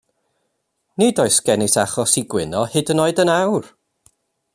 [1.01, 3.69] Nid oes gennyt achos i gwyno hyd yn oed yn awr.